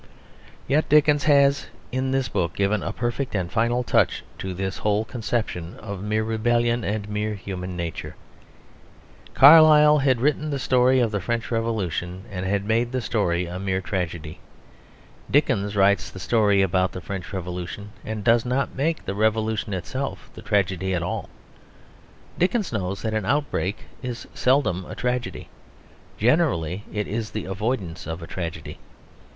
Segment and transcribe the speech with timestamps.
[0.67, 5.05] Yet Dickens has in this book given a perfect and final touch to this whole
[5.05, 8.15] conception of mere rebellion and mere human nature.
[9.35, 13.59] Carlyle had written the story of the French Revolution and had made the story a
[13.59, 14.39] mere tragedy.
[15.29, 20.31] Dickens writes the story about the French Revolution, and does not make the Revolution itself
[20.33, 21.29] the tragedy at all.
[22.39, 25.47] Dickens knows that an outbreak is seldom a tragedy;
[26.17, 28.79] generally it is the avoidance of a tragedy.